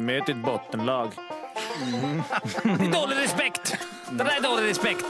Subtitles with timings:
[0.00, 1.12] Vi möter ett bottenlag.
[2.62, 3.76] Det är dålig respekt!
[4.10, 5.04] Det där är dålig respekt.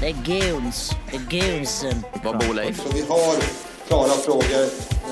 [0.00, 0.90] Det är goons.
[1.10, 2.04] Det är goonsen.
[2.24, 2.76] Vad bor Leif?
[2.82, 3.34] Så vi har
[3.86, 4.64] klara frågor,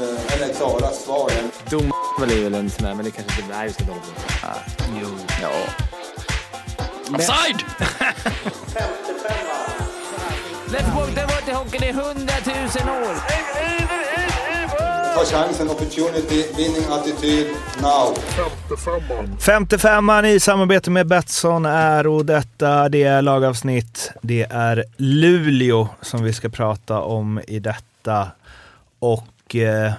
[0.02, 1.30] eh, eller klara svar.
[1.70, 1.92] Dom
[2.22, 3.72] är väl en sån där, men det kanske inte...
[3.72, 4.58] Ska inte hålla på.
[5.02, 5.08] Jo.
[5.42, 5.50] Ja.
[7.14, 7.64] Offside!
[10.72, 13.14] Let's walk the water hockey i hundratusen år.
[15.14, 17.46] Ta chansen, opportunity, winning attityd,
[17.80, 18.14] now.
[19.38, 22.88] 55an i samarbete med Betsson är och detta.
[22.88, 24.10] Det är lagavsnitt.
[24.22, 28.28] Det är Luleå som vi ska prata om i detta.
[28.98, 29.92] Och eh,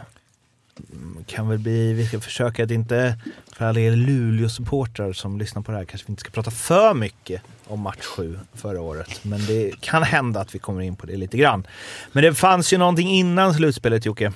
[1.25, 3.15] kan väl bli, vi ska försöka att inte,
[3.53, 6.93] för alla er Luleå-supportrar som lyssnar på det här, kanske vi inte ska prata för
[6.93, 9.19] mycket om match 7 förra året.
[9.23, 11.67] Men det kan hända att vi kommer in på det lite grann.
[12.11, 14.31] Men det fanns ju någonting innan slutspelet Jocke.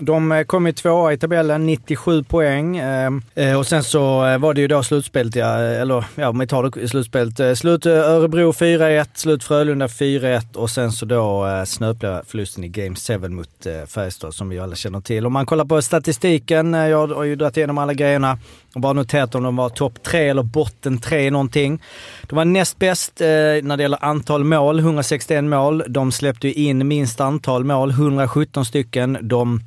[0.00, 2.76] De eh, kom ju tvåa i tabellen, 97 poäng.
[2.76, 6.38] Eh, eh, och sen så eh, var det ju då slutspelet, ja, eller ja, om
[6.38, 7.58] vi tar det slutspelet.
[7.58, 12.96] Slut Örebro 4-1, slut Frölunda 4-1 och sen så då eh, snöpliga förlusten i Game
[12.96, 15.26] 7 mot eh, Färjestad som vi alla känner till.
[15.26, 18.38] Om man kollar på statistiken, jag har ju dragit igenom alla grejerna
[18.74, 21.82] och bara noterat om de var topp 3 eller botten 3 någonting.
[22.22, 25.82] De var näst bäst eh, när det gäller antal mål, 161 mål.
[25.88, 29.18] De släppte ju in minst antal mål, 117 stycken.
[29.22, 29.60] De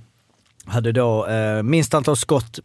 [0.66, 2.60] hade då eh, minst antal skott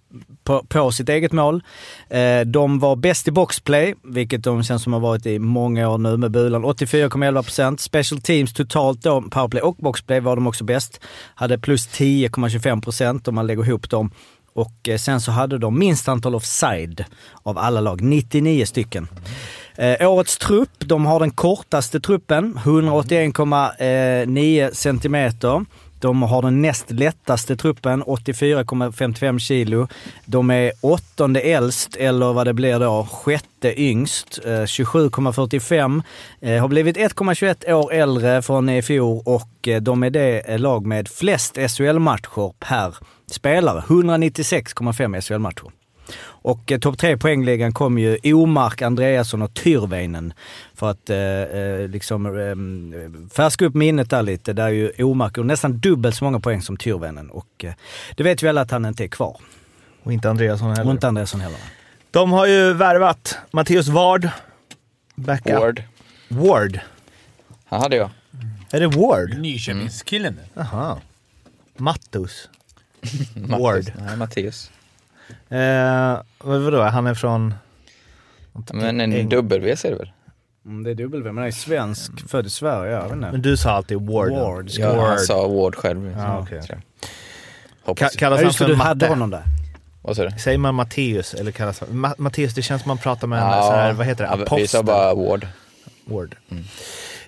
[0.44, 1.62] på, på sitt eget mål.
[2.10, 5.98] Eh, de var bäst i boxplay, vilket de känns som har varit i många år
[5.98, 6.64] nu med Bulan.
[6.64, 7.76] 84,11%.
[7.76, 11.00] Special teams totalt då, powerplay och boxplay var de också bäst.
[11.34, 14.10] Hade plus 10,25% om man lägger ihop dem.
[14.52, 17.04] Och eh, sen så hade de minst antal offside
[17.42, 19.08] av alla lag, 99 stycken.
[19.76, 25.64] Eh, årets trupp, de har den kortaste truppen, 181,9 eh, centimeter.
[26.00, 29.88] De har den näst lättaste truppen, 84,55 kilo.
[30.24, 36.02] De är åttonde äldst, eller vad det blir då, sjätte yngst, eh, 27,45.
[36.40, 40.86] Eh, har blivit 1,21 år äldre från i fjol och eh, de är det lag
[40.86, 42.96] med flest SHL-matcher per
[43.30, 43.80] spelare.
[43.88, 45.70] 196,5 SHL-matcher.
[46.20, 50.32] Och eh, topp tre poängligan kom ju Omark, Andreasson och Tyrväinen.
[50.74, 54.52] För att eh, eh, liksom eh, färska upp minnet där lite.
[54.52, 57.30] Där är ju Omark har nästan dubbelt så många poäng som Tyrväinen.
[57.30, 57.72] Och eh,
[58.16, 59.36] det vet vi alla att han inte är kvar.
[60.02, 60.84] Och inte Andreasson heller.
[60.86, 61.58] Och inte Andreasson heller.
[62.10, 64.28] De har ju värvat Matteus Ward.
[65.14, 65.52] Backup.
[65.52, 65.82] Ward.
[66.28, 66.80] Ward.
[67.64, 68.10] Han hade jag.
[68.70, 69.38] Är det Ward?
[69.38, 70.42] Nyköpingskillen nu.
[70.54, 71.00] Jaha.
[71.76, 72.48] Mattus.
[73.34, 73.92] Ward.
[73.98, 74.70] Nej, Mattias.
[75.48, 77.54] Eh, vad- vadå, han är från...
[78.72, 80.12] Men en Eng- W är det väl?
[80.66, 82.92] Mm, det är W, men han är svensk, född i Sverige.
[82.92, 83.30] Jag vet inte.
[83.32, 84.32] Men du sa alltid Ward.
[84.32, 84.66] Ward.
[84.70, 85.08] Ja, Ward.
[85.08, 86.14] han sa Ward själv.
[86.18, 86.62] Ja, okej.
[86.62, 86.82] tror
[87.86, 87.96] jag.
[87.96, 89.06] Ka- kallas Ja, han för du hade Matte?
[89.12, 89.42] honom där.
[90.02, 90.38] Vad sa du?
[90.38, 91.88] Säger man Matteus eller kallas han...
[91.88, 94.36] Ma- Matteus, det känns som man pratar med en sån här, vad heter det, ja,
[94.36, 94.68] Vi apostel.
[94.68, 95.46] sa bara Ward.
[96.04, 96.36] Ward.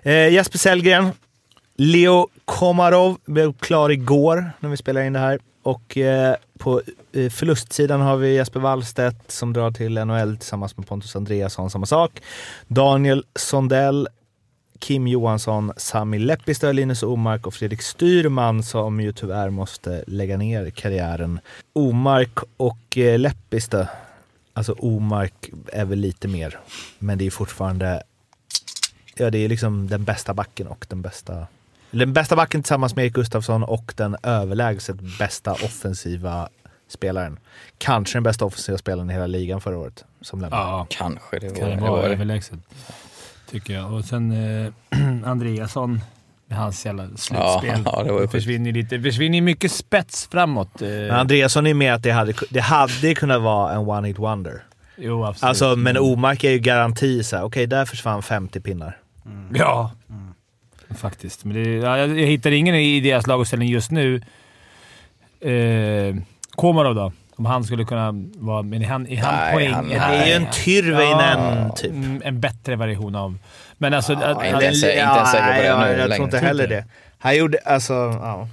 [0.02, 1.10] Eh, Jesper Sellgren.
[1.76, 5.38] Leo Komarov blev klar igår när vi spelade in det här.
[5.62, 6.82] Och eh, på
[7.12, 11.86] Eh, förlustsidan har vi Jesper Wallstedt som drar till NHL tillsammans med Pontus Andreasson, samma
[11.86, 12.22] sak.
[12.68, 14.08] Daniel Sondell,
[14.78, 20.70] Kim Johansson, Sami Lepistö, Linus Omark och Fredrik Styrman som ju tyvärr måste lägga ner
[20.70, 21.40] karriären.
[21.72, 23.86] Omark och Leppistö, Lepistö,
[24.52, 26.58] alltså Omark är väl lite mer,
[26.98, 28.02] men det är fortfarande
[29.20, 31.46] Ja, det är liksom den bästa backen och den bästa...
[31.90, 36.48] Den bästa backen tillsammans med Erik Gustafsson och den överlägset bästa offensiva
[36.90, 37.38] spelaren.
[37.78, 40.62] Kanske den bästa offensiva spelaren i hela ligan förra året som lämnade.
[40.62, 42.58] Ja, Kanske det var kan det Var överlägset.
[43.50, 43.92] Tycker jag.
[43.92, 44.72] Och sen eh,
[45.30, 46.00] Andreasson
[46.46, 47.82] med hans jävla slutspel.
[47.84, 48.96] ja, det det försvinner lite.
[48.96, 50.82] Det försvinner mycket spets framåt.
[50.82, 54.62] Eh, Men Andreasson är med att det hade, det hade kunnat vara en one-hit wonder.
[54.96, 55.48] jo, absolut.
[55.48, 58.98] Alltså, men Omark är ju garanti så här, okej där försvann 50 pinnar.
[59.54, 59.92] Ja,
[60.96, 61.44] faktiskt.
[61.44, 64.16] Men det, ja, jag, jag hittar ingen i deras laguppställning just nu.
[65.40, 66.14] Eh,
[66.60, 67.12] Komarov då?
[67.36, 68.62] Om han skulle kunna vara...
[68.62, 69.72] Men är han, är han Nej, poäng?
[69.74, 71.90] han- Det är ju en Tyrväinen Ja, typ.
[71.90, 73.38] mm, En bättre version av...
[73.78, 74.12] Men alltså...
[74.12, 76.24] att- inte ens- inte ens säker på det ja, nu Jag tror längre.
[76.24, 76.84] inte heller det.
[77.18, 78.48] Han gjorde, alltså, ja.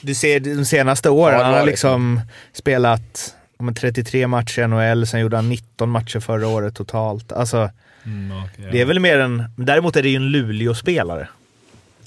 [0.00, 1.66] Du ser de senaste åren, Ja, han har det.
[1.66, 2.20] liksom
[2.52, 7.32] spelat ja, men 33 matcher i NHL, sen gjorde han 19 matcher förra året totalt.
[7.32, 7.70] Alltså,
[8.04, 9.44] Mm, okej, det är väl mer en...
[9.56, 11.28] Däremot är det ju en Luleå-spelare.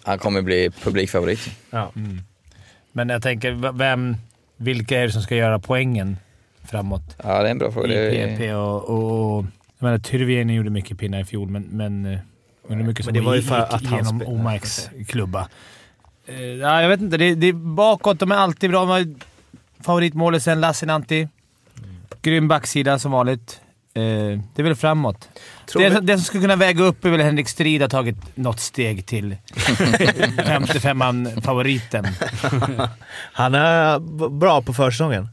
[0.04, 1.50] Han kommer bli publikfavorit.
[1.70, 1.92] Ja.
[2.92, 4.18] Men jag tänker, vem,
[4.60, 6.18] vilka är det som ska göra poängen
[6.64, 7.16] framåt?
[7.24, 7.94] Ja, det är en bra fråga.
[7.94, 8.90] I är, PP och...
[8.90, 9.46] och, och
[9.78, 11.64] jag menar, Tyrväinen gjorde mycket pinnar i fjol, men...
[11.64, 12.20] men eh,
[12.64, 14.22] undrar hur mycket som Men det var ju för att han genom.
[14.22, 15.50] Omarks klubba.
[16.26, 17.18] Eh, ja, jag vet inte.
[17.18, 18.86] Det, det, bakåt, de är alltid bra.
[18.86, 19.22] Man,
[19.80, 21.28] favoritmålisen Lassinantti.
[22.22, 23.62] Grym backsida som vanligt.
[24.00, 25.30] Eh, det är väl framåt.
[25.66, 28.16] Tror Det, vi- det som skulle kunna väga upp är väl Henrik Strid har tagit
[28.38, 32.08] något steg till 55-man-favoriten.
[33.34, 34.00] Han är
[34.30, 35.28] bra på försäsongen.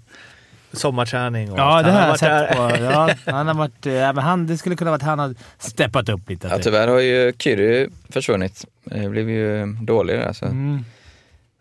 [0.72, 2.54] Sommarträning och Ja, det han har jag varit sett där.
[2.54, 2.76] på.
[2.84, 3.86] Ja, han har varit...
[3.86, 6.48] Ja, men han, det skulle kunna vara att han har steppat upp lite.
[6.48, 8.64] Ja, tyvärr har ju Kyrie försvunnit.
[8.84, 10.32] Det blev ju dålig där.
[10.32, 10.44] Så.
[10.44, 10.84] Mm.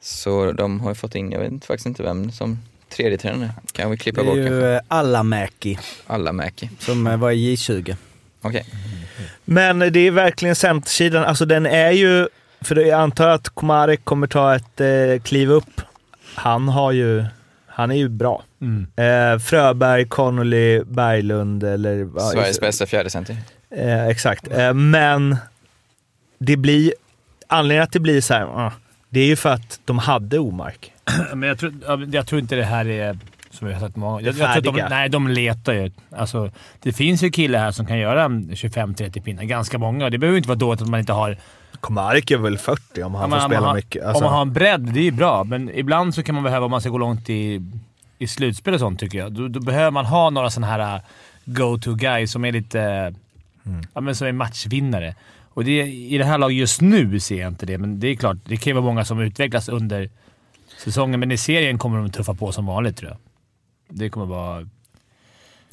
[0.01, 2.59] så de har ju fått in, jag vet inte- faktiskt inte vem som
[2.89, 3.51] tredje tränare.
[3.71, 4.67] Kan vi Det klippa är bort ju kanske?
[4.67, 6.69] eh, Allamäki Alla Mäki.
[6.79, 7.95] som eh, var i J20.
[8.41, 8.65] Okej.
[9.45, 11.23] Men det är verkligen centersidan.
[11.23, 12.27] Alltså den är ju...
[12.61, 15.81] För jag antar att Komarek kommer ta ett eh, kliv upp.
[16.35, 17.25] Han har ju...
[17.67, 18.43] Han är ju bra.
[18.61, 18.87] Mm.
[18.95, 22.09] Eh, Fröberg, Connolly, Berglund eller...
[22.15, 23.37] ja, Sveriges bästa fjärdecenter.
[23.69, 24.47] Eh, exakt.
[24.51, 25.37] Eh, men
[26.39, 26.93] det blir...
[27.47, 28.43] Anledningen att det blir så här...
[28.43, 28.73] ah,
[29.09, 30.91] det är ju för att de hade Omark.
[31.35, 33.17] Men jag tror, ja, jag tror inte det här är...
[33.51, 34.87] Som vi har sagt många jag, jag tror att de.
[34.89, 35.91] Nej, de letar ju.
[36.11, 39.43] Alltså, det finns ju killar här som kan göra 25-30 pinnar.
[39.43, 40.09] Ganska många.
[40.09, 41.37] Det behöver inte vara dåligt att man inte har...
[41.79, 44.03] Komarek är väl 40 om han om får spela har, mycket.
[44.03, 45.43] Om Alltså, man har en bredd, det är ju bra.
[45.43, 47.61] Men ibland så kan man behöva, om man ska gå långt i,
[48.17, 51.01] i slutspel och sånt tycker jag, då, då behöver man ha några sådana här uh,
[51.45, 52.81] go-to-guys som är lite...
[53.65, 53.81] Mm.
[53.93, 55.15] Ja, men som är matchvinnare.
[55.53, 58.15] Och det, I det här laget just nu ser jag inte det, men det är
[58.15, 60.09] klart, det kan ju vara många som utvecklas under
[60.77, 61.19] säsongen.
[61.19, 63.17] Men i serien kommer de tuffa på som vanligt tror jag.
[63.89, 64.67] Det kommer vara...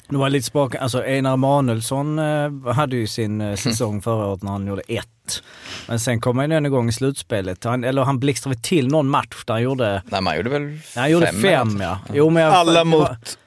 [0.09, 4.43] Det var lite spaka, alltså Einar Manuelsson eh, hade ju sin eh, säsong förra året
[4.43, 5.43] när han gjorde ett.
[5.87, 7.63] Men sen kom han ju ändå igång i slutspelet.
[7.63, 11.11] Han, eller han blixtrade till någon match där han gjorde, Nej, man gjorde väl han
[11.11, 11.99] gjorde fem, ja.
[12.13, 13.37] Jo, men jag, alla mot,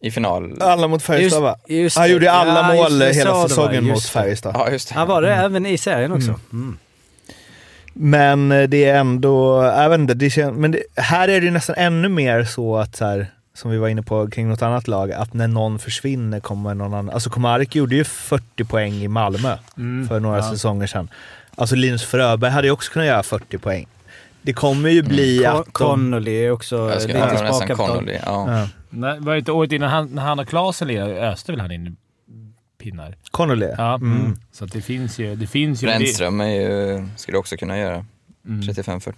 [0.00, 0.62] I final.
[0.62, 1.56] alla mot Färjestad va?
[1.68, 4.04] Just- just Han gjorde ju alla Ja, mål hela var, säsongen mot.
[4.04, 4.54] Färjestad.
[4.54, 4.94] Ja, just det.
[4.94, 6.40] Han var det även i serien också.
[6.52, 6.78] Mm.
[8.00, 11.50] Men eh, det är ändå, jag vet inte, det kän, men det, här är det
[11.50, 14.88] nästan ännu mer så att så här, som vi var inne på kring något annat
[14.88, 17.10] lag, att när någon försvinner kommer någon annan.
[17.10, 19.56] Alltså Komarek gjorde ju 40 poäng i Malmö
[20.08, 20.50] för några ja.
[20.50, 21.08] säsonger sedan.
[21.56, 23.86] Alltså Linus Fröberg hade ju också kunnat göra 40 poäng.
[24.42, 25.72] Det kommer ju bli Con- att de...
[25.72, 27.12] Connolly är också Jag ska
[27.60, 27.74] lite.
[27.74, 28.18] Connolly.
[28.26, 28.58] Ja.
[28.58, 31.72] Ja, Nej, var det inte året innan han, när han och Klasen öste väl han
[31.72, 31.96] in
[32.78, 33.16] pinnar?
[33.30, 33.68] Connolly.
[33.78, 34.36] Ja, Mm.
[34.52, 35.34] så att det finns ju...
[35.36, 38.04] Det finns ju Brännström är ju, skulle också kunna göra
[38.46, 38.60] Mm.
[38.62, 39.12] 35-40.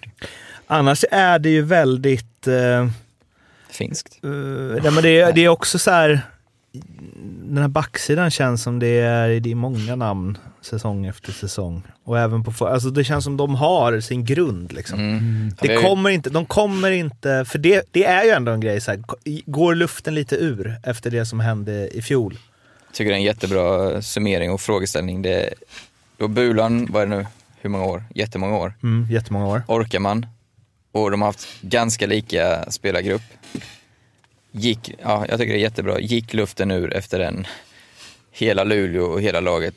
[0.66, 2.46] Annars är det ju väldigt...
[2.46, 2.88] eh,
[3.70, 4.18] Finskt.
[4.24, 6.20] Uh, nej, men det, är, det är också så här.
[7.44, 11.82] Den här backsidan känns som det är, det är många namn säsong efter säsong.
[12.04, 14.98] Och även på, alltså det känns som de har sin grund liksom.
[15.00, 15.50] Mm.
[15.60, 18.80] Det Det kommer inte, de kommer inte, för det, det är ju ändå en grej
[18.80, 19.02] så här,
[19.46, 22.38] går luften lite ur efter det som hände i fjol?
[22.92, 25.22] Tycker det är en jättebra summering och frågeställning.
[25.22, 25.54] Det,
[26.16, 27.26] då Bulan, vad är det nu,
[27.60, 28.04] hur många år?
[28.14, 28.74] Jättemånga år.
[28.82, 29.62] Mm, jättemånga år.
[29.66, 30.26] Orkar man
[30.92, 33.22] och de har haft ganska lika spelargrupp.
[34.50, 36.00] Gick, ja, jag tycker det är jättebra.
[36.00, 37.46] Gick luften ur efter den.
[38.30, 39.74] Hela Luleå och hela laget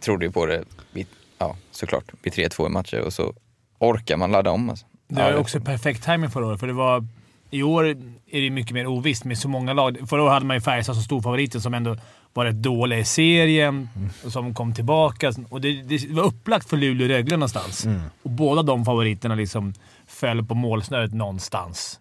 [0.00, 1.06] trodde ju på det, vid,
[1.38, 3.34] ja, såklart, vid 3-2 i matcher och så
[3.78, 4.70] orkar man ladda om.
[4.70, 4.86] Alltså.
[5.08, 7.06] Det var också perfekt timing förra året, för det var...
[7.54, 7.86] I år
[8.30, 9.98] är det mycket mer ovisst med så många lag.
[10.08, 11.96] Förra året hade man ju Färjestad som storfavoriten som ändå
[12.32, 13.88] var rätt dåliga i serien
[14.24, 15.32] och som kom tillbaka.
[15.48, 17.86] Och det, det var upplagt för Luleå och Rögle någonstans.
[18.22, 19.74] Och båda de favoriterna liksom
[20.06, 22.00] föll på målsnöret någonstans.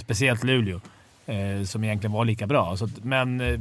[0.00, 0.80] Speciellt Luleå,
[1.26, 2.76] eh, som egentligen var lika bra.
[2.76, 3.60] Så men eh,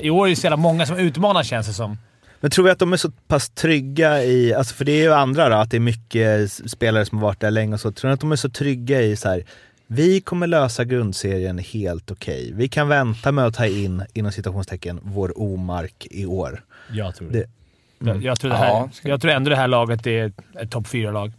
[0.00, 1.98] i år är det så jävla många som utmanar känns det som.
[2.40, 5.12] Men tror vi att de är så pass trygga i, alltså för det är ju
[5.12, 7.92] andra då, att det är mycket spelare som har varit där länge och så.
[7.92, 9.44] Tror ni att de är så trygga i så här,
[9.92, 12.52] vi kommer lösa grundserien helt okej.
[12.54, 16.64] Vi kan vänta med att ta in, inom citationstecken, vår omark i år.
[16.92, 17.50] Jag tror Det-
[17.98, 20.86] Jag, jag, tror det här, Ja, jag tror ändå det här laget är ett, topp
[20.88, 21.32] fyra-lag.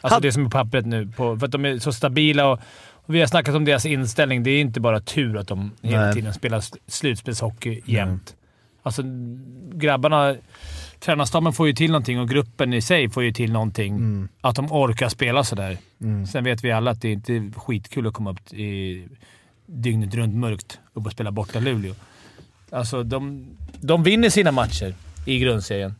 [0.00, 1.06] Alltså Had- det som är på pappret nu.
[1.06, 2.60] På, för att de är så stabila och,
[2.92, 4.42] och vi har snackat om deras inställning.
[4.42, 6.14] Det är inte bara tur att de hela Nej.
[6.14, 8.36] tiden spelar slutspelshockey jämt.
[8.82, 9.02] Alltså
[9.72, 10.36] grabbarna...
[11.04, 14.28] Tränarstaben får ju till någonting och gruppen i sig får ju till någonting.
[14.40, 15.78] Att de orkar spela sådär.
[16.32, 19.08] Sen vet vi alla att det inte är skitkul att komma upp i
[19.66, 21.94] dygnet runt mörkt upp och spela borta Luleå.
[22.70, 23.46] Alltså, de,
[23.80, 24.94] de vinner sina matcher
[25.26, 25.94] i grundserien.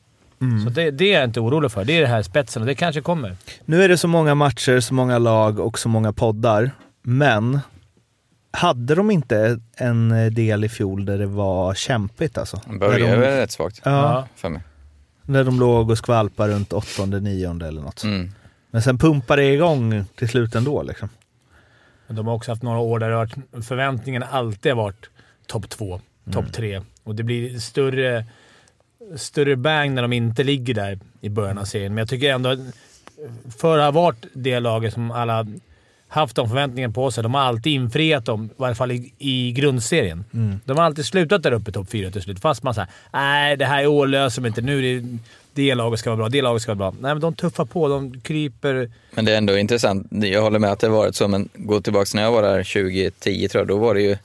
[0.64, 1.84] Så det, det är jag inte orolig för.
[1.84, 3.36] Det är det här spetsen och det kanske kommer.
[3.64, 6.70] Nu är det så många matcher, så många lag och så många poddar.
[7.02, 7.60] Men
[8.50, 12.60] hade de inte en del i fjol där det var kämpigt alltså?
[12.80, 14.62] Började de, rätt svagt ja, för mig.
[15.24, 18.02] När de låg och skvalpade runt åttonde, nionde eller något.
[18.04, 18.32] Mm.
[18.70, 21.08] Men sen pumpade det igång till slut ändå liksom.
[22.06, 23.34] Men de har också haft några år där varit,
[23.66, 25.10] förväntningarna alltid har varit
[25.46, 26.00] topp två,
[26.32, 26.80] topp tre.
[27.02, 28.24] Och det blir större,
[29.16, 31.94] större bang när de inte ligger där i början av serien.
[31.94, 32.56] Men jag tycker ändå
[33.58, 35.46] för att ha varit det laget som alla
[36.14, 37.22] haft de förväntningarna på sig.
[37.22, 40.24] De har alltid infriat dem, i varje fall i, i grundserien.
[40.64, 42.40] De har alltid slutat där uppe i topp fyra till slut.
[42.40, 44.60] Fast man säger nej det här i år löser de inte.
[44.60, 45.18] Nu är det,
[45.54, 47.00] det laget ska vara bra, det laget ska vara bra.
[47.00, 47.88] Nej, men de tuffar på.
[47.88, 48.90] De kryper.
[49.10, 50.06] Men det är ändå intressant.
[50.10, 52.62] Jag håller med att det har varit så, men gå tillbaka när jag var där
[52.62, 54.16] 2010 tror jag, då var det ju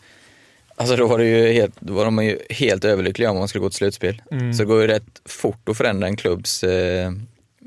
[0.75, 3.61] Alltså då var, det ju helt, då var de ju helt överlyckliga om man skulle
[3.61, 4.21] gå till slutspel.
[4.31, 4.53] Mm.
[4.53, 7.11] Så det går ju rätt fort att förändra en klubbs eh,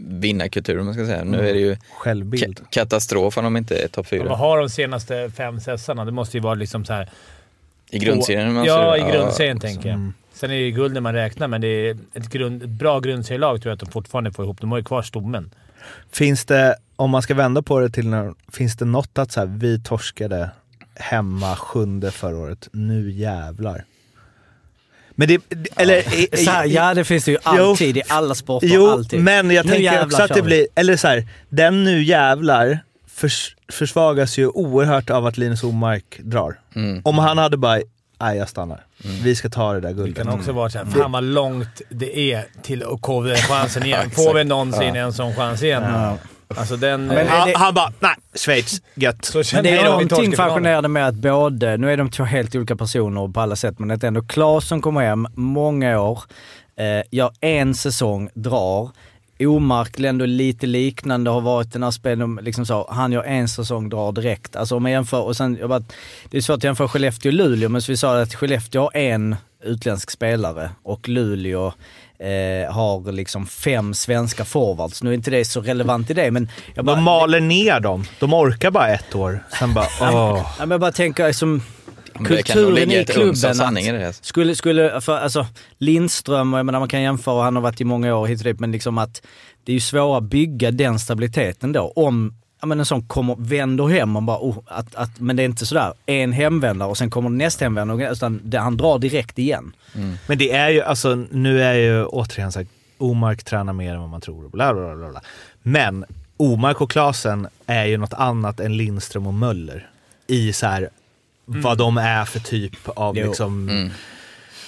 [0.08, 1.24] vinnarkultur om man ska säga.
[1.24, 2.58] Nu är det ju Självbild.
[2.60, 4.34] ka- katastrof om de inte är topp Vad fyra.
[4.36, 6.04] har de senaste fem sessarna?
[6.04, 7.08] Det måste ju vara liksom så här...
[7.90, 10.12] I grundserien måste Ja, i grundserien så- tänker jag.
[10.34, 13.00] Sen är det ju guld när man räknar, men det är ett, grund, ett bra
[13.00, 14.60] grundserielag tror jag att de fortfarande får ihop.
[14.60, 15.50] De har ju kvar stommen.
[16.10, 19.40] Finns det, om man ska vända på det till när, finns det något att så
[19.40, 20.50] här, vi torskade
[20.94, 23.84] hemma sjunde förra året, nu jävlar.
[25.14, 25.40] Men det,
[25.76, 25.98] eller...
[26.14, 28.68] i- Så här, ja, det finns det ju alltid i alla sporter.
[28.68, 29.20] Jo, alltid.
[29.20, 32.78] men jag Nu tänker jävlar också att det blir, eller så här, den nu jävlar
[33.14, 36.58] förs, försvagas ju oerhört av att Linus Omark drar.
[36.74, 37.02] Mm.
[37.04, 37.80] Om han hade bara,
[38.20, 38.84] nej jag stannar.
[39.22, 40.16] Vi ska ta det där Det guldet.
[40.24, 44.10] kan också vara såhär, fan vad långt det är till att få den chansen igen.
[44.16, 45.82] Får vi någonsin en sån chans igen?
[46.58, 47.06] Alltså den...
[47.06, 49.30] Men- han, det- han bara, nej, Schweiz, gött.
[49.54, 53.28] Men det är någonting fascinerande med att både, nu är de två helt olika personer
[53.32, 56.20] på alla sätt, men att ändå Claes som kommer hem många år,
[56.76, 58.90] eh, gör en säsong, drar.
[59.40, 63.88] Omark ändå lite liknande, har varit den här spelen, liksom så, han gör en säsong,
[63.88, 64.56] drar direkt.
[64.56, 65.82] Alltså om man jämför, och sen, jag bara,
[66.30, 68.96] det är svårt att jämföra Skellefteå och Luleå, men så vi sa att Skellefteå har
[68.96, 71.72] en utländsk spelare och Luleå
[72.22, 75.02] eh, har liksom fem svenska forwards.
[75.02, 78.04] Nu är inte det så relevant i det, men jag bara, De maler ner dem.
[78.20, 79.44] De orkar bara ett år.
[79.58, 80.08] Sen bara, åh.
[80.08, 81.62] Ja, men jag bara tänker som
[82.24, 83.54] kulturen i klubben.
[83.54, 84.14] sanning att här.
[84.20, 85.46] Skulle, skulle, för, alltså
[85.78, 88.44] Lindström, och jag menar man kan jämföra, han har varit i många år hit och
[88.44, 89.22] dit, men liksom att
[89.64, 91.92] det är ju svårare att bygga den stabiliteten då.
[91.96, 95.42] Om ja, men en sån kommer, vänder hem och bara, oh, att, att, men det
[95.42, 99.38] är inte sådär en hemvändare och sen kommer nästa hemvändare, utan det, han drar direkt
[99.38, 99.72] igen.
[100.26, 102.66] Men det är ju, alltså nu är ju återigen så här,
[102.98, 104.48] Omark tränar mer än vad man tror.
[104.48, 105.20] Bla, bla, bla, bla.
[105.62, 106.04] Men
[106.36, 109.90] Omark och Klasen är ju något annat än Lindström och Möller.
[110.26, 110.88] I så här,
[111.44, 113.26] vad de är för typ av Jo.
[113.26, 113.68] liksom...
[113.68, 113.90] Mm.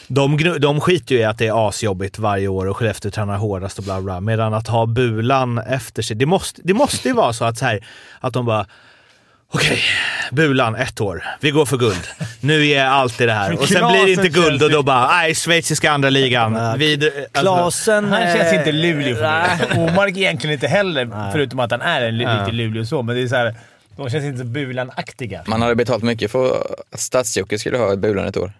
[0.06, 3.78] De, de skiter ju i att det är asjobbigt varje år och Skellefteå tränar hårdast
[3.78, 4.20] och bla bla.
[4.20, 6.16] Medan att ha Bulan efter sig.
[6.16, 7.86] Det måste, det måste ju vara så att, så här,
[8.20, 8.66] att de bara
[9.52, 9.78] Okej,
[10.30, 11.24] Bulan ett år.
[11.40, 12.06] Vi går för guld.
[12.40, 13.52] Nu är allt i det här.
[13.60, 16.78] Och sen blir det inte guld och då bara, nej, schweiziska andra ligan.
[16.78, 18.04] Vid, alltså, Klasen...
[18.12, 19.88] Han känns eh, inte Luleå för mig.
[19.92, 22.38] Omark egentligen inte heller, förutom att han är en li- Ja.
[22.38, 23.02] riktig Luleå så.
[23.02, 23.54] Men det är så här,
[23.96, 25.42] de känns inte så Bulan-aktiga.
[25.46, 28.52] Man hade betalt mycket för att Stadsjocke skulle ha ett Bulan ett år.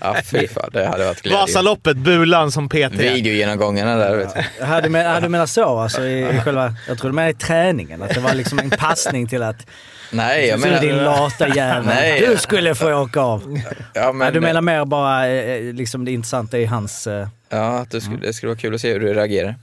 [0.00, 0.70] Ja, fy fan.
[0.72, 1.38] Det hade varit glädje.
[1.38, 2.74] Vasaloppet, Bulan som PT.
[2.92, 4.64] Videogenomgångarna där, vet du.
[4.64, 7.34] Hade men- hade du menat så alltså i, i själva, jag tror du menar i
[7.34, 9.66] träningen, att det var liksom en passning till att
[10.12, 11.04] Nej, jag du din menar...
[11.04, 12.26] lata jävel, Nej.
[12.28, 13.60] du skulle få åka av.
[13.94, 17.06] Ja, Men, du menar mer bara eh, liksom det intressanta i hans...
[17.06, 19.54] Eh, Ja, att det skulle, det skulle vara kul att se hur du reagerar.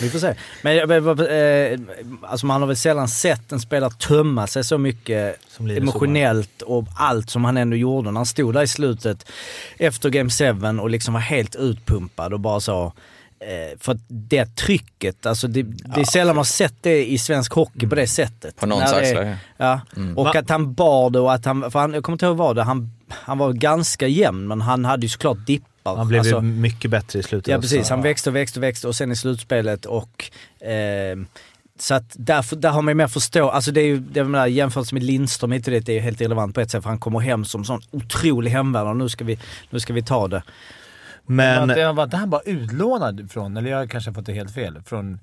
[0.00, 0.34] vi får se.
[0.62, 1.80] Men eh,
[2.22, 7.30] alltså man har väl sällan sett en spelare tömma sig så mycket emotionellt och allt
[7.30, 9.26] som han ändå gjorde när han stod där i slutet
[9.78, 12.92] efter Game 7 och liksom var helt utpumpad och bara så eh,
[13.78, 17.52] för att det trycket, alltså det, det är sällan man har sett det i svensk
[17.52, 18.56] hockey på det sättet.
[18.56, 19.36] På någons det- axlar.
[19.56, 20.18] Ja, Mm.
[20.18, 22.36] och Va- att han bar det och att han, för han, jag kommer inte ihåg
[22.36, 25.96] vad det han, han var ganska jämn men han hade ju såklart dippar.
[25.96, 27.48] Han blev Alltså, ju mycket bättre i slutet.
[27.48, 27.68] Ja också.
[27.68, 30.30] precis, han växte och växte och växte och sen i slutspelet och
[30.66, 31.16] eh,
[31.78, 34.24] så att därför, där har man ju mer förstå, alltså det är ju, det är
[34.24, 36.82] väl jämfört med Lindström hit och dit, det är ju helt irrelevant på ett sätt
[36.82, 39.38] för han kommer hem som sån otrolig hemvändare och nu ska vi,
[39.70, 40.42] nu ska vi ta det.
[41.26, 44.32] Men Var inte, var inte han bara utlånad från, eller jag kanske har fått det
[44.32, 45.20] helt fel, från...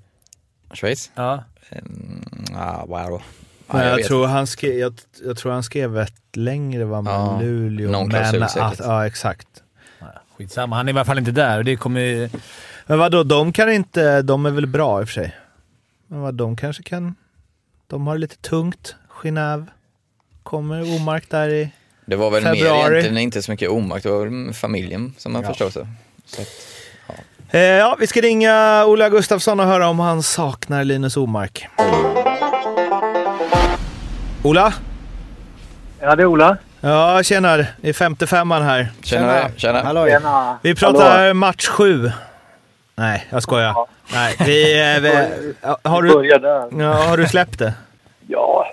[0.72, 1.10] Schweiz?
[1.14, 1.44] Ja.
[1.70, 2.24] Mm,
[2.56, 3.22] ah, wow.
[3.66, 7.12] Men Ja, jag, tror han skrev, jag, jag tror han skrev ett längre va, med
[7.12, 7.90] Ja, Luleå.
[7.90, 8.78] någon men klausul att, säkert.
[8.78, 9.48] ja, exakt.
[10.36, 12.28] Skitsamma, han är i alla fall inte där och det kommer ju...
[12.86, 14.22] Men vadå, de kan inte...
[14.22, 15.36] De är väl bra i och för sig.
[16.06, 17.14] Men vad, de kanske kan...
[17.86, 18.94] De har det lite tungt.
[19.22, 19.66] Genève.
[20.42, 21.70] Kommer Omark där i...
[22.10, 22.92] Det var väl mer Februari.
[22.92, 25.48] egentligen inte så mycket omakt, det var väl familjen som man Ja.
[25.48, 25.86] förstår så.
[26.26, 26.48] så att,
[27.52, 31.66] Eh, ja, vi ska ringa Ola Gustafsson och höra om han saknar Linus Omark.
[34.42, 34.72] Ola?
[36.00, 36.56] Ja, det är Ola.
[36.80, 37.56] Ja, tjena.
[37.56, 38.88] Det är 55an här.
[39.02, 39.82] tjena, tjena.
[39.82, 40.10] Halloj.
[40.10, 40.58] Tjena.
[40.62, 42.10] Vi pratar match sju.
[42.94, 43.86] Nej, jag skojar.
[44.12, 45.10] Nej, vi, eh, vi,
[45.82, 46.28] har, du,
[46.82, 47.74] ja, har du släppt det?
[48.26, 48.69] Ja,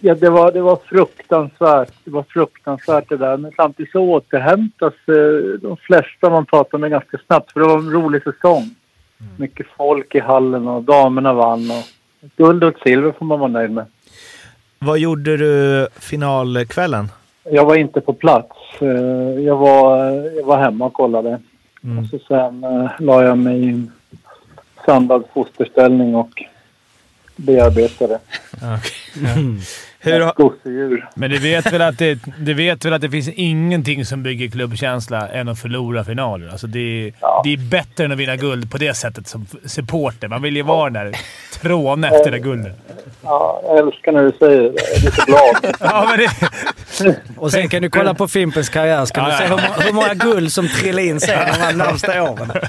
[0.00, 1.92] ja, det, var, det var fruktansvärt.
[2.04, 3.36] Det var fruktansvärt det där.
[3.36, 7.52] Men samtidigt så återhämtas eh, de flesta man pratar med ganska snabbt.
[7.52, 8.74] För det var en rolig säsong.
[9.36, 11.70] Mycket folk i hallen och damerna vann.
[11.70, 11.84] Och
[12.36, 13.84] guld och silver får man vara nöjd med.
[14.78, 17.08] Vad gjorde du finalkvällen?
[17.44, 18.56] Jag var inte på plats.
[18.80, 19.96] Eh, Jag var,
[20.36, 21.40] jag var hemma och kollade.
[21.84, 21.98] Mm.
[21.98, 23.92] Och så sen eh, la jag mig i en
[24.86, 26.44] sandad fosterställning och
[27.40, 28.18] bearbetade
[30.02, 31.08] Hur, ett har- gosedjur.
[31.14, 34.48] Men du vet, väl att det, du vet väl att det finns ingenting som bygger
[34.48, 36.48] klubbkänsla än att förlora finaler?
[36.48, 37.40] Alltså det, är, Ja.
[37.44, 40.28] det är bättre än att vinna guld på det sättet som supporter.
[40.28, 41.20] Man vill ju vara den där
[41.60, 42.76] tråne efter det guldet.
[43.22, 44.66] Ja, jag älskar när du säger det.
[44.92, 45.76] Jag blir så glad.
[45.80, 46.18] Ja, men
[47.04, 49.84] det, Och sen kan du kolla på Fimpens karriär så kan Ja, du se hur,
[49.84, 51.38] hur många guld som trillar in sen
[51.70, 52.50] de närmsta åren.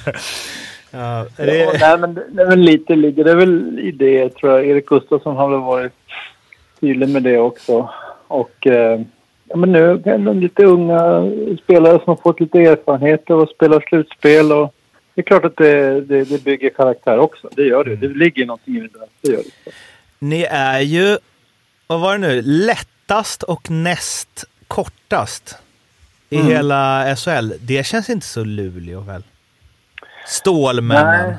[0.92, 4.30] ja, är Ja, det, nej, men, det- nej, men lite ligger det väl i det,
[4.30, 4.66] tror jag.
[4.68, 5.94] Erik Gustafsson har väl varit
[6.80, 7.90] tydlig med det också.
[8.28, 9.02] Och eh,
[9.50, 11.32] ja, men nu är det lite unga
[11.64, 14.52] spelare som har fått lite erfarenhet av att spela slutspel.
[14.52, 14.74] Och
[15.16, 17.50] det är klart att det, det, det bygger karaktär också.
[17.56, 17.96] Det gör det.
[17.96, 19.08] Det ligger någonting i det där.
[19.22, 19.72] Det gör det.
[20.20, 21.18] ni är ju,
[21.88, 25.56] vad var det nu, lättast och näst kortast
[26.30, 26.48] i Mm.
[26.48, 27.52] hela SHL.
[27.62, 29.24] Det känns inte så Luleå väl?
[30.26, 31.36] Stålmännen.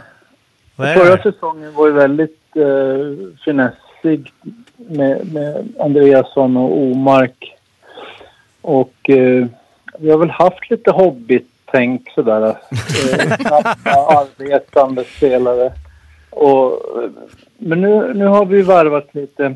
[0.77, 0.97] Nej.
[0.97, 4.33] Förra säsongen var ju väldigt eh, finessig
[4.77, 7.57] med, med Andreasson och Omark.
[8.61, 9.47] Och eh,
[9.99, 12.43] vi har väl haft lite hobbytänk sådär.
[12.43, 13.77] Eh, snabba,
[14.21, 15.73] arbetande spelare.
[16.31, 16.83] Och,
[17.59, 19.55] men nu, nu har vi värvat lite.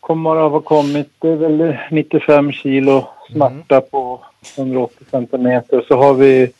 [0.00, 4.20] Komarov har kommit, det är väl 95 kilo smärta på
[4.56, 5.84] 180 centimeter.
[5.88, 6.52] Så har vi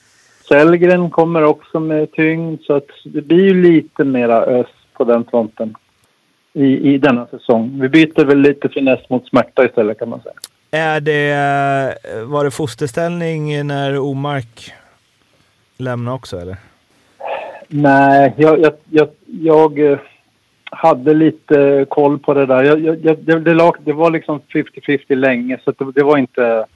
[0.49, 5.25] Sellgren kommer också med tyngd så att det blir ju lite mera ös på den
[5.25, 5.75] fronten
[6.53, 7.79] i, i denna säsong.
[7.81, 10.35] Vi byter väl lite finess mot smärta istället kan man säga.
[10.71, 14.73] Är det, var det fosterställning när Omark
[15.77, 16.57] lämnade också eller?
[17.69, 19.99] Nej, jag, jag, jag, jag eh,
[20.65, 22.65] hade lite koll på det där.
[22.65, 23.39] Jag, jag, det,
[23.85, 26.67] det, var liksom 50-50 länge så det, det var inte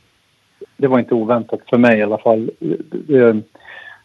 [0.77, 2.51] det var inte oväntat för mig i alla fall.
[2.91, 3.43] Det,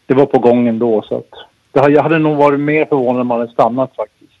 [0.08, 1.30] det var på gång ändå så att
[1.72, 4.32] det, jag hade nog varit mer förvånad om man hade stannat faktiskt.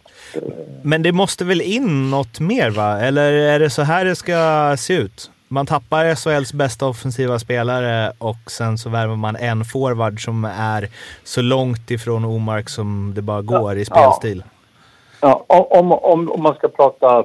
[0.82, 3.00] Men det måste väl in något mer va?
[3.00, 5.30] Eller är det så här det ska se ut?
[5.48, 10.88] Man tappar SHLs bästa offensiva spelare och sen så värvar man en forward som är
[11.24, 14.42] så långt ifrån Omark som det bara går i spelstil.
[15.20, 17.24] Ja, om, om, om man ska prata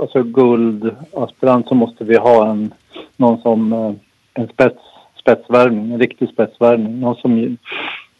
[0.00, 2.74] alltså guldaspirant så måste vi ha en,
[3.16, 3.92] någon som eh,
[4.34, 4.82] en spets,
[5.20, 7.00] spetsvärvning, en riktig spetsvärvning.
[7.00, 7.56] Någon som,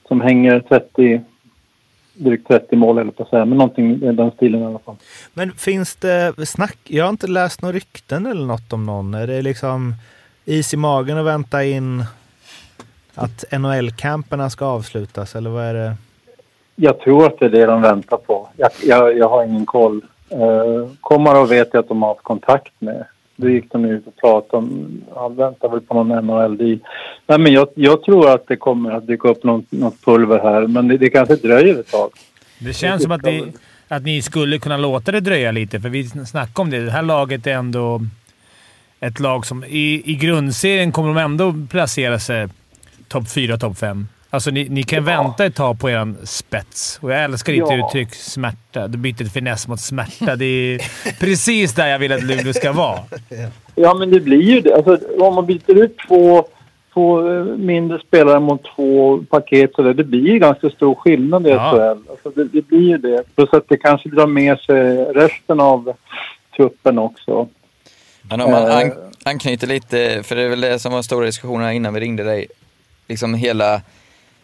[0.08, 1.20] som hänger 30,
[2.14, 4.96] drygt 30 mål eller på att säga, men någonting i den stilen i alla fall.
[5.34, 6.78] Men finns det snack?
[6.84, 9.14] Jag har inte läst några rykten eller något om någon.
[9.14, 9.94] Är det liksom
[10.44, 12.04] is i magen att vänta in
[13.14, 15.94] att NHL-camperna ska avslutas eller vad är det?
[16.76, 18.48] Jag tror att det är det de väntar på.
[18.56, 20.00] Jag, jag, jag har ingen koll.
[20.32, 23.04] Uh, Komarov vet jag att de har haft kontakt med.
[23.40, 26.56] Då gick de ut och pratade om, han väntar väl på någon NHL.
[27.26, 30.66] Nej men jag, jag tror att det kommer att dyka upp något, något pulver här,
[30.66, 32.10] men det, det kanske dröjer ett tag.
[32.58, 33.44] det känns som att, det,
[33.88, 36.84] att ni skulle kunna låta det dröja lite, för vi snackade om det.
[36.84, 38.00] Det här laget är ändå
[39.00, 42.48] ett lag som i, i grundserien kommer de ändå placera sig
[43.08, 44.06] topp 4, topp 5.
[44.32, 46.98] Alltså ni, ni kan vänta ett tag på er spets.
[47.02, 47.86] Och jag älskar ditt Ja.
[47.88, 48.88] uttryck smärta.
[48.88, 50.36] Du byter finess mot smärta.
[50.36, 50.80] Det är
[51.20, 52.98] precis där jag vill att Luleå ska vara.
[53.74, 54.74] Ja, men det blir ju det.
[54.74, 56.44] Alltså, om man byter ut två,
[56.94, 61.46] två eh, mindre spelare mot två paket så där, det blir ju ganska stor skillnad
[61.46, 61.70] i Ja.
[61.70, 62.10] SHL.
[62.10, 63.22] Alltså, det, det blir ju det.
[63.36, 65.92] Plus att det kanske drar med sig resten av
[66.56, 67.48] truppen också.
[68.22, 68.76] Men om man Eh.
[68.76, 68.92] an
[69.24, 72.46] anknyter lite, för det är väl det som var stora diskussioner innan vi ringde dig.
[73.08, 73.80] Liksom hela,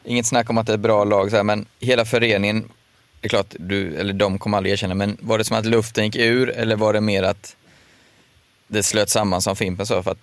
[0.07, 2.61] inget snack om att det är ett bra lag, så här, men hela föreningen,
[3.21, 6.05] det är klart, du, eller de kommer aldrig erkänna, men var det som att luften
[6.05, 7.57] gick ur eller var det mer att
[8.69, 10.03] det slöt samman som Fimpen sa?
[10.03, 10.19] För att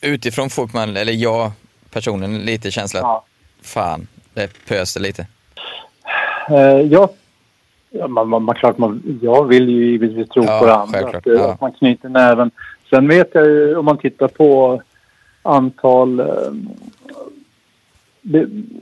[0.00, 1.52] utifrån får man, eller jag
[1.90, 3.24] personligen, lite känsla att Ja.
[3.62, 5.26] fan, det pöste lite.
[6.90, 7.08] Jag,
[7.90, 11.18] ja, man, man, man, klart man, jag vill ju givetvis tro Ja, på det andra.
[11.18, 11.52] Att, eh, Ja.
[11.52, 12.50] att man knyter näven.
[12.90, 14.82] Sen vet jag ju om man tittar på
[15.42, 16.26] antal eh,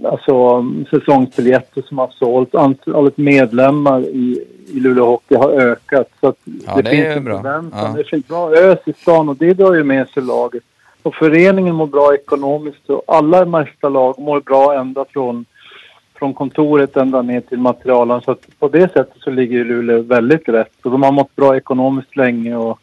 [0.04, 2.54] alltså säsongsbiljetter som har sålt.
[2.54, 6.08] Antalet medlemmar i, i Luleå Hockey har ökat.
[6.20, 6.34] Så
[6.66, 7.36] Ja, det, det finns en bra.
[7.36, 7.90] förväntan.
[7.90, 7.94] Ja.
[7.96, 10.62] Det finns bra ös i stan och det drar ju med sig laget.
[11.02, 15.44] Och föreningen mår bra ekonomiskt och alla mesta lag mår bra ända från
[16.18, 18.20] från kontoret ända ner till materialen.
[18.20, 20.72] Så att på det sättet så ligger ju Luleå väldigt rätt.
[20.84, 22.56] Och de har mått bra ekonomiskt länge.
[22.56, 22.78] Och,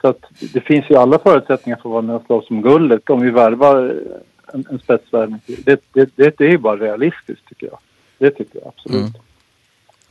[0.00, 0.20] så att
[0.54, 3.30] det finns ju alla förutsättningar för att vara med och slåss om guldet om vi
[3.30, 3.94] värvar
[4.52, 5.62] en, en spetsvärvning till.
[5.64, 7.78] Det, det, det, det är ju bara realistiskt tycker jag.
[8.18, 9.00] Det tycker jag absolut.
[9.00, 9.12] Mm.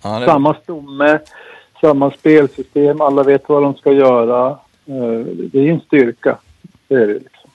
[0.04, 1.20] Ja, det Samma stomme,
[1.82, 4.50] samma spelsystem, alla vet vad de ska göra.
[4.86, 6.38] Eh, Det är en styrka.
[6.88, 7.50] Det är det liksom.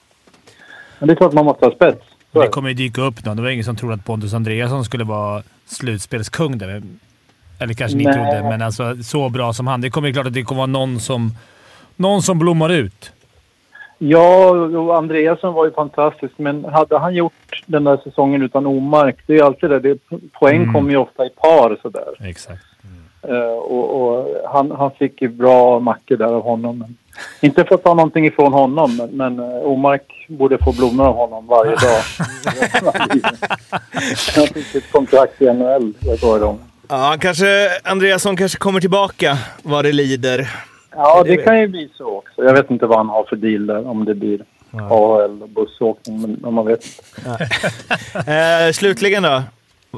[0.99, 2.05] Men det är klart man måste ha spets.
[2.31, 2.47] Det.
[2.47, 3.37] kommer ju dyka upp någon.
[3.37, 6.81] Det var ingen som trodde att Pontus Andreasson skulle vara slutspelskung där.
[7.59, 8.13] Eller kanske ni Nej.
[8.13, 9.81] trodde, men alltså så bra som han.
[9.81, 11.33] Det kommer ju klart att det kommer vara någon som,
[11.95, 13.11] någon som blommar ut.
[14.03, 19.15] Ja, och Andreasson var ju fantastisk, men hade han gjort den där säsongen utan Omark,
[19.27, 19.79] det är ju alltid det.
[19.79, 19.97] det
[20.39, 20.73] poäng Mm.
[20.73, 22.29] kommer ju ofta i par sådär.
[22.29, 22.61] Exakt.
[23.27, 26.79] Eh, och, och han, han fick ju bra mackor där av honom.
[26.79, 26.97] Men,
[27.41, 31.15] inte för att ta någonting ifrån honom, men, men eh, Omark borde få blommor av
[31.15, 32.01] honom varje dag.
[34.35, 36.61] han fick ett kontrakt i NHL förra gången.
[36.89, 40.49] Ja, han kanske, Andreasson kanske kommer tillbaka vad det lider.
[40.95, 42.43] Ja, Det det kan ju bli så också.
[42.43, 46.21] Jag vet inte vad han har för deal där, om det blir AHL och bussåkning,
[46.21, 46.83] men, man vet.
[48.27, 49.43] Eh, slutligen då.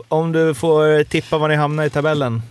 [0.08, 2.42] Om du får tippa var ni hamnar i tabellen.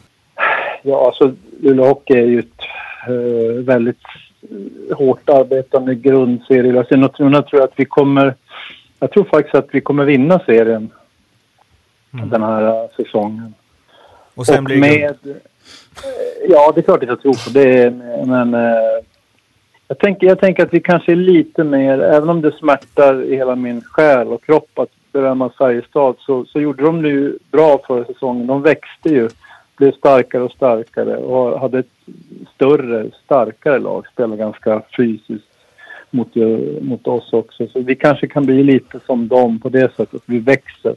[0.83, 2.61] Ja, alltså Luleå Hockey är ju ett
[3.09, 4.03] eh, väldigt
[4.43, 6.79] eh, hårt arbetande grundserie.
[6.79, 8.35] Alltså, jag tror att vi kommer...
[8.99, 10.91] Jag tror faktiskt att vi kommer vinna serien
[12.11, 13.55] den här eh, säsongen.
[14.35, 15.17] Och sen Och blir med...
[15.23, 15.41] guld.
[16.49, 17.91] Ja, det är klart att jag tror på det,
[18.27, 18.55] men...
[18.55, 19.03] eh,
[19.89, 23.37] jag, tänker, jag tänker att vi kanske är lite mer, även om det smärtar i
[23.37, 27.81] hela min själ och kropp att berömma Färjestad, så, så gjorde de det ju bra
[27.87, 28.47] förra säsongen.
[28.47, 29.29] De växte ju,
[29.77, 31.93] blev starkare och starkare och hade ett
[32.55, 34.07] större, starkare lag.
[34.13, 35.49] Spelade ganska fysiskt
[36.11, 36.35] mot,
[36.81, 37.67] mot oss också.
[37.67, 40.23] Så vi kanske kan bli lite som dem på det sättet.
[40.27, 40.97] Vi växer.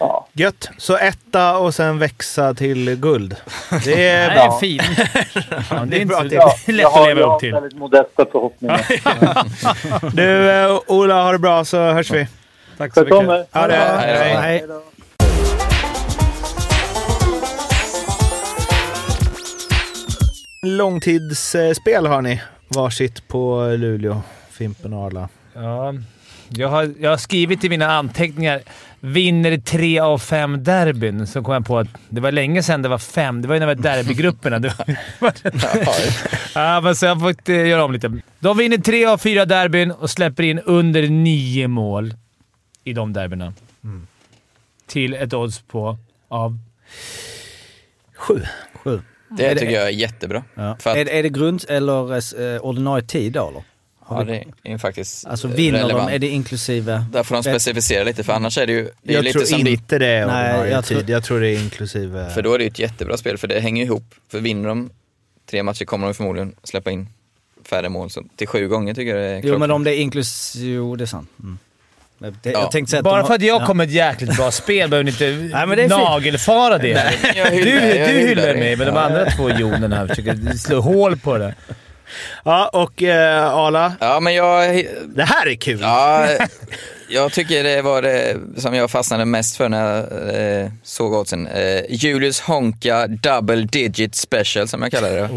[0.00, 0.26] Ja.
[0.32, 0.68] Gött.
[0.78, 3.36] Så etta och sen växa till guld.
[3.84, 4.56] Det är Det bra.
[4.56, 4.82] är fint.
[5.70, 7.38] Ja, det är inte så det är lätt jag att har, leva jag upp har
[7.40, 7.52] till.
[7.52, 8.86] väldigt modesta förhoppningar.
[10.16, 12.26] Du, eh, Ola, ha det bra så hörs vi.
[12.78, 13.54] Tack så mycket.
[13.54, 13.76] Ha det.
[13.76, 14.74] Hej då.
[14.74, 14.84] Hej.
[20.62, 25.28] Långtidsspel har ni varsitt på Luleå, Fimpen och Arla.
[25.54, 25.94] Ja,
[26.48, 28.60] jag, har, jag har skrivit i mina anteckningar
[29.00, 31.26] “Vinner tre av fem derbyn”.
[31.26, 33.42] Så kom jag på att det var länge sedan det var fem.
[33.42, 34.58] Det var ju när det var derbygrupperna.
[34.58, 35.34] Det var-
[36.54, 38.12] ja, men så jag har fått eh, göra om lite.
[38.40, 42.14] De vinner tre av fyra derbyn och släpper in under nio mål
[42.84, 43.52] i de derbyna.
[44.86, 46.58] Till ett odds på av...
[48.16, 48.42] Sju.
[48.74, 49.00] Sju.
[49.30, 50.44] Det tycker jag är jättebra.
[50.54, 50.76] Ja.
[50.80, 52.14] För att, Är, är det grund eller
[52.54, 53.62] eh, ordinarie tid då eller?
[54.10, 56.08] Ja, det är faktiskt Alltså vinner relevant.
[56.08, 57.04] de, är det inklusive?
[57.12, 59.46] Där får de specificera lite, för annars är det ju det är Jag lite tror
[59.46, 60.98] som inte det är Nej, jag tid.
[60.98, 62.30] tror- Jag tror det är inklusive...
[62.30, 64.14] För då är det ju ett jättebra spel, för det hänger ihop.
[64.30, 64.90] För vinner de
[65.50, 67.08] tre matcher kommer de förmodligen släppa in
[67.64, 68.10] färre mål.
[68.10, 69.60] Så till sju gånger tycker jag det är Jo klockrent.
[69.60, 71.28] men om det är inklusive, jo det är sant.
[71.42, 71.58] Mm.
[72.42, 72.70] Det, Ja.
[73.02, 73.66] Bara för att jag ja.
[73.66, 77.12] kom med ett jäkligt bra spel behöver ni inte Nej, men det nagelfara det.
[77.32, 81.16] Du, hyllar- jag du hyllar mig, men de andra två jonerna här försöker slå hål
[81.16, 81.54] på det.
[82.44, 83.92] Ja, och eh, Arla.
[84.00, 84.86] Ja, men jag...
[85.06, 85.80] Det här är kul!
[85.80, 86.28] Ja,
[87.08, 91.46] jag tycker det var det som jag fastnade mest för när jag eh, såg oddsen.
[91.46, 95.28] Eh, Julius Honka Double Digit Special, som jag kallar det.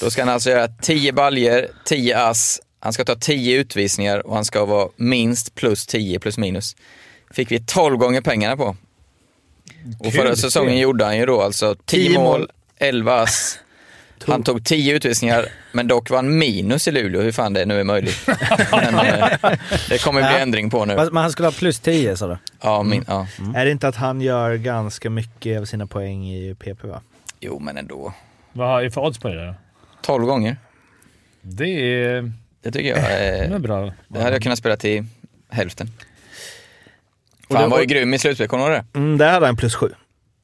[0.00, 4.34] Då ska han alltså göra 10 baljer, 10 ass, han ska ta 10 utvisningar och
[4.34, 6.76] han ska vara minst plus 10 plus minus.
[7.30, 8.76] Fick vi 12 gånger pengarna på.
[9.98, 12.40] Och förra säsongen gjorde han ju då alltså 10 10 mål.
[12.40, 13.58] mål, 11 ass.
[14.26, 17.80] Han tog 10 utvisningar, men dock var han minus i Luleå, hur fan det nu
[17.80, 18.28] är möjligt.
[18.72, 19.28] Men, eh,
[19.88, 20.38] det kommer bli Ja.
[20.38, 20.94] ändring på nu.
[20.96, 22.36] Men han skulle ha plus 10 sa du?
[22.60, 23.26] Ja, min, ja.
[23.54, 27.00] Är det inte att han gör ganska mycket av sina poäng i PP va?
[27.40, 28.12] Jo, men ändå.
[28.52, 29.54] Vad har vi för odds på det där?
[30.02, 30.56] 12 gånger.
[31.42, 31.68] Det
[32.04, 33.58] är, Det tycker jag det är är...
[33.58, 33.92] bra.
[34.08, 35.04] Det hade jag kunnat spela till
[35.48, 35.90] hälften.
[37.48, 38.84] För han var ju grym i slutspelet, kommer du det?
[38.94, 39.88] Mm, där hade han plus sju.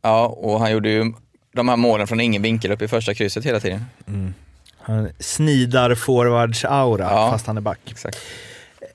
[0.03, 1.13] Ja, och han gjorde ju
[1.53, 3.85] de här målen från ingen vinkel upp i första krysset hela tiden.
[4.79, 7.31] Han snidar forwards aura Ja.
[7.31, 7.79] fast han är back.
[7.91, 8.19] Exakt.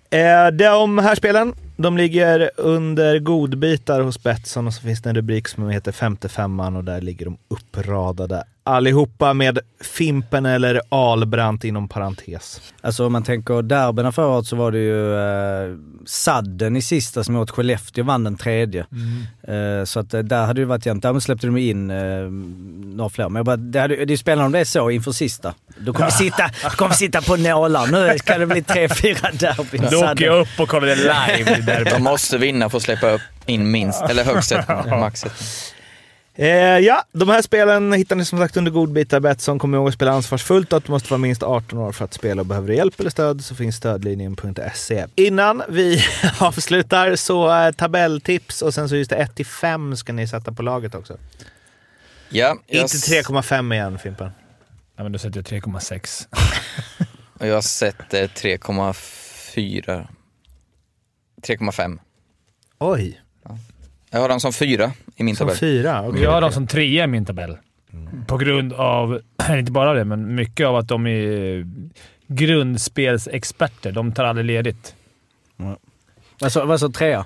[0.09, 5.15] Eh, de här spelen, de ligger under godbitar hos Betsson och så finns det en
[5.15, 11.63] rubrik som heter femte femman och där ligger de uppradade allihopa med Fimpen eller Albrant
[11.63, 12.61] inom parentes.
[12.81, 17.23] Alltså om man tänker derbyna förra året så var det ju eh, Sadden i sista
[17.23, 18.85] som åt Skellefteå vann den tredje.
[19.47, 21.03] Eh, så att eh, där hade det varit jämnt.
[21.03, 21.97] Däremot släppte de in eh,
[22.95, 23.29] några fler.
[23.29, 25.53] Men jag bara, det, hade, det är ju spännande om det är så inför sista.
[25.77, 27.87] Du kommer sitta, du kommer sitta på nålar.
[27.87, 29.87] Nu kan det bli tre, fyra derbyn.
[29.91, 31.66] Då åker jag upp och kollar det live.
[31.67, 31.85] Där.
[31.85, 35.33] De måste vinna för att släppa upp in minst, eller högst ett, max ett.
[36.39, 36.49] Eh,
[36.79, 39.59] ja, de här spelen hittar ni som sagt under godbitar Betsson.
[39.59, 42.13] Kom ihåg att spela ansvarsfullt och att du måste vara minst 18 år för att
[42.13, 45.05] spela och behöver hjälp eller stöd så finns stödlinjen.se.
[45.15, 46.03] Innan vi
[46.39, 50.63] avslutar så eh, tabelltips och sen så just det 1 5 ska ni sätta på
[50.63, 51.17] laget också.
[52.29, 54.31] Ja, jag, Inte 3,5 igen Fimpen.
[54.97, 56.27] Ja, men då sätter jag 3,6.
[57.33, 60.07] och jag sätter 3,4.
[61.41, 61.99] 3,5.
[62.79, 63.21] Oj,
[64.09, 65.57] Jag har dem som fyra i min som tabell.
[65.57, 66.07] fyra.
[66.07, 66.21] Okej.
[66.21, 67.57] jag har dem som trea i min tabell.
[68.27, 71.65] På grund av, inte bara det, men mycket av att de är
[72.27, 73.91] grundspelsexperter.
[73.91, 74.95] De tar aldrig ledigt.
[76.39, 77.25] Vad sa vad sa trea?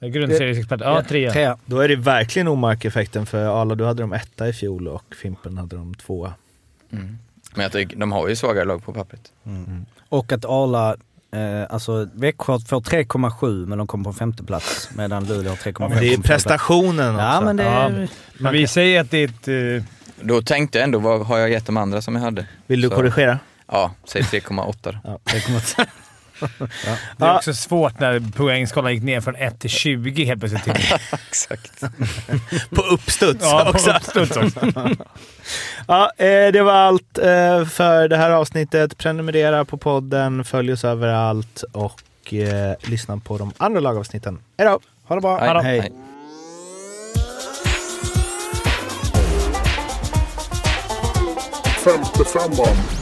[0.00, 0.84] Grundspelsexperter.
[0.84, 1.32] Ja, trea.
[1.32, 1.58] Trea.
[1.66, 3.74] Då är det verkligen Omark-effekten för Arla.
[3.74, 6.34] Du hade de etta i fjol och Fimpen hade de tvåa.
[6.92, 7.18] Mm.
[7.54, 9.32] Men jag tycker, de har ju svagare lag på pappret.
[10.08, 10.96] Och att Arla,
[11.32, 15.88] eh, alltså Växjö får 3,7 men de kommer på femte plats medan Luleå har 3,5.
[15.88, 17.24] Men det är prestationen också.
[17.24, 18.08] Ja men det Ja, är...
[18.38, 19.82] Men vi säger att det är ett...
[19.82, 19.84] eh,
[20.20, 22.46] Då tänkte jag ändå, vad har jag gett de andra som jag hade?
[22.66, 23.38] Vill du Så- korrigera?
[23.72, 24.98] Ja, säg 3,8 då.
[25.04, 25.18] Ja.
[25.32, 26.01] det kommer-
[27.16, 30.68] Det är också svårt när poängskalan gick ner från 1 till 20 helt plötsligt.
[31.28, 31.80] Exakt.
[32.70, 33.90] På uppstuds Ja, på också.
[33.90, 34.60] uppstuds också.
[35.88, 38.98] Ja, eh, det var allt eh, för det här avsnittet.
[38.98, 44.38] Prenumerera på podden, följ oss överallt och eh, lyssna på de andra lagavsnitten.
[44.58, 44.80] Hej då!
[45.04, 45.38] Ha det bra.
[45.38, 45.62] Hej.
[45.62, 45.80] Hej.
[45.80, 45.92] Hej.
[51.84, 53.01] Femte femman.